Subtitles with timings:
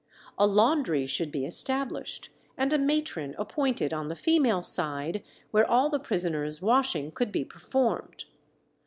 [0.39, 5.91] A laundry should be established, and a matron appointed on the female side, where all
[5.91, 8.23] the prisoners' washing could be performed.